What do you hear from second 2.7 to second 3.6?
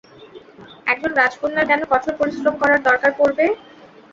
দরকার পড়বে?